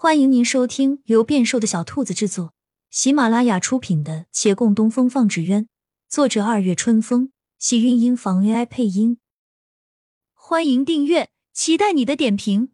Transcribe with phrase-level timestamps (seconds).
[0.00, 2.54] 欢迎您收听由变瘦的小兔子制作、
[2.88, 5.64] 喜马拉雅出品的《且共东风放纸鸢》，
[6.08, 9.18] 作者二月春风，喜韵音房 AI 配音。
[10.34, 12.70] 欢迎订阅，期待你的点评。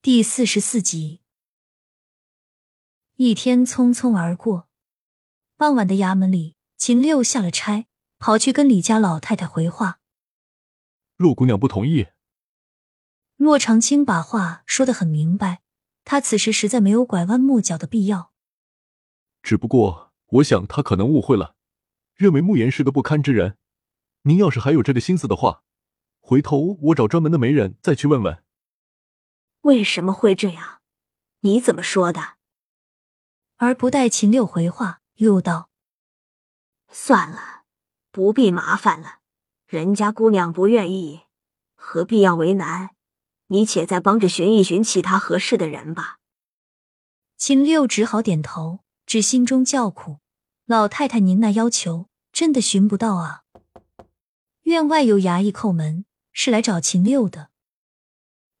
[0.00, 1.22] 第四十四集，
[3.16, 4.68] 一天匆匆而过。
[5.56, 7.88] 傍晚的衙门里，秦六下了差，
[8.20, 9.98] 跑去跟李家老太太回话。
[11.16, 12.06] 陆姑娘不同意。
[13.42, 15.62] 骆长青把话说得很明白，
[16.04, 18.30] 他此时实在没有拐弯抹角的必要。
[19.42, 21.56] 只不过，我想他可能误会了，
[22.14, 23.58] 认为慕言是个不堪之人。
[24.22, 25.64] 您要是还有这个心思的话，
[26.20, 28.44] 回头我找专门的媒人再去问问。
[29.62, 30.80] 为什么会这样？
[31.40, 32.34] 你怎么说的？
[33.56, 35.68] 而不待秦六回话，又道
[36.92, 37.64] ：“算了，
[38.12, 39.18] 不必麻烦了。
[39.66, 41.22] 人家姑娘不愿意，
[41.74, 42.90] 何必要为难？”
[43.52, 46.20] 你且再帮着寻一寻其他合适的人吧。
[47.36, 50.20] 秦六只好点头，只心中叫苦：
[50.64, 53.42] 老太太您那要求真的寻不到啊！
[54.62, 57.50] 院外有衙役叩门，是来找秦六的。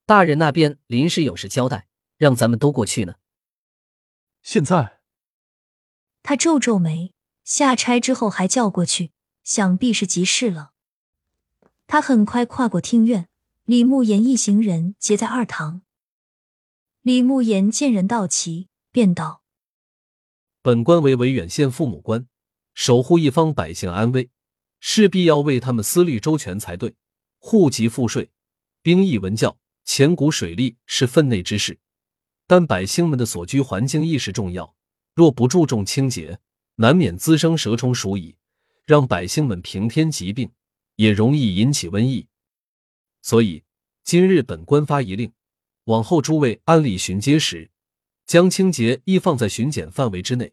[0.04, 1.86] 大人那边临时有事交代，
[2.18, 3.14] 让咱们都过去呢。
[4.42, 5.00] 现在，
[6.22, 10.72] 他皱皱眉，下差之后还叫过去，想必是急事了。
[11.86, 13.30] 他很快跨过庭院。
[13.64, 15.82] 李慕言一行人结在二堂。
[17.02, 19.44] 李慕言见人到齐，便道
[20.62, 22.26] ：“本官为维远县父母官，
[22.74, 24.30] 守护一方百姓安危，
[24.80, 26.96] 势必要为他们思虑周全才对。
[27.38, 28.32] 户籍赋税、
[28.82, 31.78] 兵役文教、钱谷水利是分内之事，
[32.48, 34.74] 但百姓们的所居环境亦是重要。
[35.14, 36.40] 若不注重清洁，
[36.74, 38.34] 难免滋生蛇虫鼠蚁，
[38.84, 40.50] 让百姓们平添疾病，
[40.96, 42.26] 也容易引起瘟疫。”
[43.22, 43.64] 所以，
[44.04, 45.32] 今日本官发一令，
[45.84, 47.70] 往后诸位按例巡街时，
[48.26, 50.52] 将清洁亦放在巡检范围之内。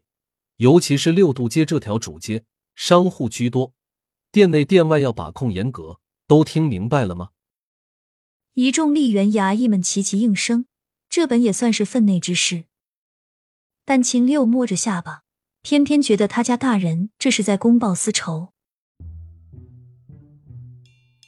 [0.56, 2.44] 尤其是六渡街这条主街，
[2.74, 3.74] 商户居多，
[4.32, 6.00] 店内店外要把控严格。
[6.26, 7.30] 都听明白了吗？
[8.54, 10.66] 一众吏员衙役们齐齐应声。
[11.08, 12.66] 这本也算是分内之事，
[13.84, 15.24] 但秦六摸着下巴，
[15.60, 18.52] 偏偏觉得他家大人这是在公报私仇。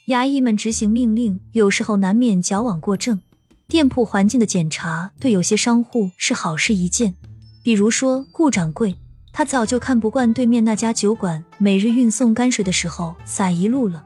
[0.07, 3.21] 衙役们执行命令，有时候难免矫枉过正。
[3.69, 7.15] 店铺环境的检查，对有些商户是好事一件。
[7.63, 8.97] 比如说顾掌柜，
[9.31, 14.05] 他早就看不惯对面那家酒馆每日运送泔水的时候洒一路了。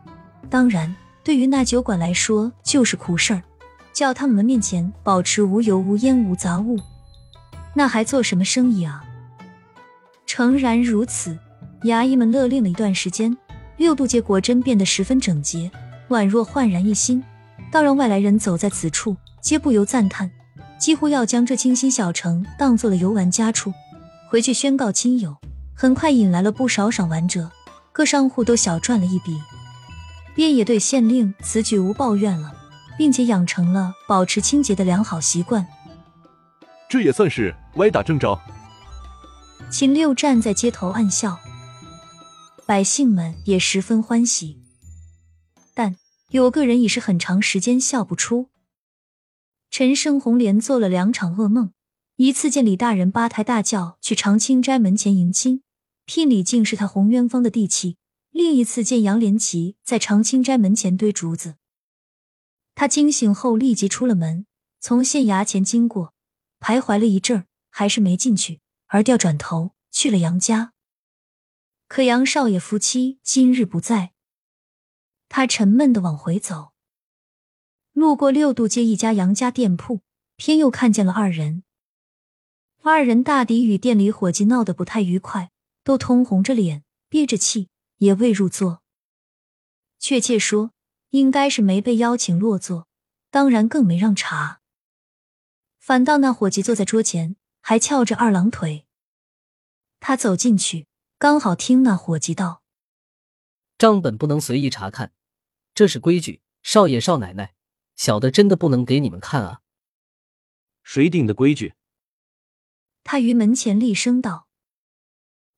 [0.52, 3.42] 当然，对于那酒馆来说就是苦事儿，
[3.92, 6.78] 叫他们门面前保持无油、无烟、无杂物，
[7.74, 9.04] 那还做什么生意啊？
[10.28, 11.36] 诚然如此，
[11.86, 13.36] 衙役们勒令了一段时间，
[13.78, 15.72] 六渡街果真变得十分整洁。
[16.10, 17.24] 宛若焕然一新，
[17.72, 20.32] 倒让外来人走在此处，皆不由赞叹，
[20.80, 23.74] 几乎要将这清新小城当做了游玩家处，
[24.30, 25.36] 回去宣告亲友。
[25.76, 27.52] 很快引来了不少赏玩者，
[27.92, 29.40] 各商户都小赚了一笔，
[30.34, 32.52] 便也对县令此举无抱怨了，
[32.98, 35.68] 并且养成了保持清洁的良好习惯。
[36.90, 38.40] 这也算是歪打正着。
[39.70, 41.38] 秦六站在街头暗笑，
[42.66, 44.58] 百姓们也十分欢喜。
[46.30, 48.50] 有个人已是很长时间笑不出。
[49.70, 51.72] 陈胜红连做了两场噩梦，
[52.18, 55.64] 一次见李大人八抬大轿去长青斋门前迎亲，
[56.06, 57.96] 聘礼竟是他洪渊方的地契；
[58.32, 61.56] 另一次见杨连奇在长青斋门前堆竹子。
[62.76, 64.46] 他惊醒后立即出了门，
[64.80, 66.14] 从县衙前经过，
[66.60, 70.74] 徘徊了一阵儿，还是没进去，而调转头去了杨家。
[71.88, 74.12] 可杨少爷夫妻今日不在。
[75.30, 76.74] 他沉闷的往回走，
[77.94, 80.02] 路过六渡街一家杨家店铺，
[80.36, 81.64] 偏又看见了二人。
[82.84, 85.52] 二人大抵与店里伙计闹得不太愉快，
[85.84, 88.82] 都通红着脸，憋着气，也未入座。
[90.00, 90.72] 确切说，
[91.10, 92.88] 应该是没被邀请落座，
[93.30, 94.62] 当然更没让茶。
[95.80, 98.86] 反倒那伙计坐在桌前，还翘着二郎腿。
[100.00, 100.88] 他走进去，
[101.18, 102.62] 刚好听那伙计道
[103.78, 105.12] ：“账本不能随意查看。”
[105.78, 107.54] 这是规矩，少爷少奶奶，
[107.96, 109.62] 小的真的不能给你们看啊！
[110.82, 111.76] 谁定的规矩？
[113.04, 114.48] 他于门前厉声道。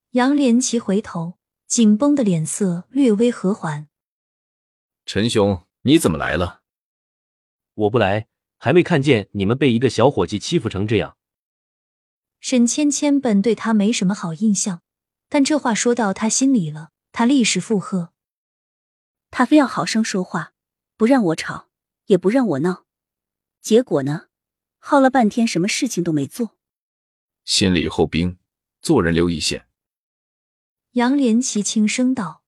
[0.10, 3.88] 杨连奇回头，紧绷的脸色略微和缓。
[5.06, 6.63] 陈兄，你怎么来了？
[7.75, 8.27] 我不来，
[8.57, 11.15] 还未看见你们被一个小伙计欺负成这样。
[12.42, 14.81] 沈芊芊本对他没什么好印象，
[15.30, 18.12] 但这话说到他心里了，他立时附和。
[19.31, 20.53] 他非要好生说话，
[20.97, 21.69] 不让我吵，
[22.05, 22.85] 也不让我闹，
[23.61, 24.27] 结果呢？
[24.77, 26.57] 耗了半天，什么事情都没做。
[27.43, 28.37] 先礼后兵，
[28.81, 29.67] 做人留一线。
[30.91, 32.43] 杨连奇轻声道。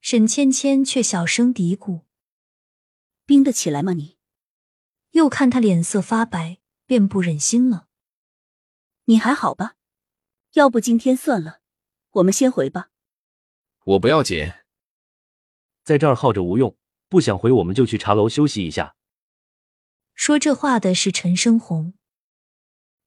[0.00, 2.02] 沈芊芊却小声嘀咕
[3.26, 3.94] ：“冰得起来吗？
[3.94, 4.16] 你？”
[5.12, 7.88] 又看他脸色发白，便不忍心了。
[9.06, 9.74] 你还好吧？
[10.52, 11.60] 要不今天算了，
[12.12, 12.90] 我们先回吧。
[13.84, 14.52] 我不要紧，
[15.88, 16.76] 在这儿耗着无用，
[17.08, 18.94] 不想回我们就去茶楼休息一下。
[20.14, 21.94] 说这话的是陈生红，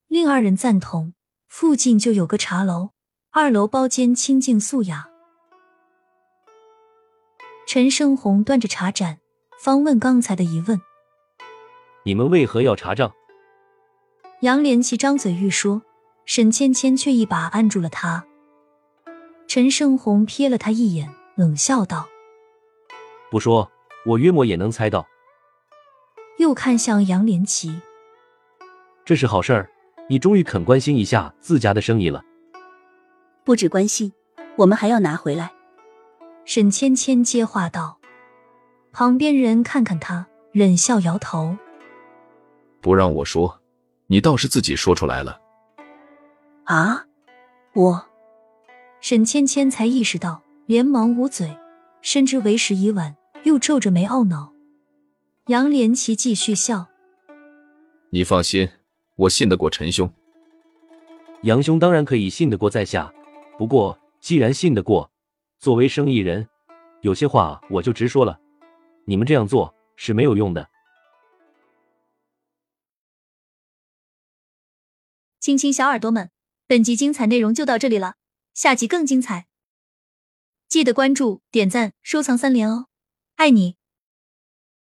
[0.08, 1.14] 令二人赞同。
[1.48, 2.90] 附近就有个茶楼，
[3.30, 5.08] 二楼包间清静素雅。
[7.68, 9.20] 陈生红端着茶盏，
[9.60, 10.82] 方问刚才的疑问
[12.04, 13.14] ：“你们为何要查账？”
[14.42, 15.84] 杨连奇张嘴欲说，
[16.26, 18.26] 沈芊芊却一把按住了他。
[19.48, 22.08] 陈胜红瞥了他一眼，冷笑道
[23.32, 23.72] ：“不说，
[24.06, 25.08] 我约莫也能猜到。”
[26.38, 27.82] 又看向杨连奇
[29.06, 29.72] ：“这是好事儿，
[30.10, 32.24] 你终于肯关心一下自家的生意了。
[33.44, 34.12] 不止关心，
[34.58, 35.52] 我们还要拿回来。”
[36.46, 37.98] 沈芊芊接话道。
[38.92, 41.56] 旁边人看看他，忍笑摇头
[42.82, 43.62] ：“不让我说，
[44.08, 45.40] 你倒是自己说出来了。”
[46.66, 47.06] 啊，
[47.74, 48.06] 我。
[49.00, 51.58] 沈芊芊才意识到，连忙捂嘴，
[52.02, 54.54] 深知为时已晚，又皱着眉懊恼。
[55.48, 56.88] 杨连奇继续笑
[58.12, 58.70] ：“你放心，
[59.16, 60.12] 我信得过陈兄。
[61.44, 63.12] 杨兄当然可以信得过在下，
[63.58, 65.12] 不过既然信得过，
[65.58, 66.48] 作为生意人，
[67.02, 68.40] 有些话我就直说了，
[69.06, 70.70] 你们这样做是没有用的。”
[75.40, 76.30] 亲亲小耳朵们，
[76.68, 78.18] 本集精彩内容就到这里了。
[78.54, 79.48] 下集更精彩，
[80.68, 82.86] 记得关注、点赞、收藏三连哦，
[83.42, 83.81] 爱你！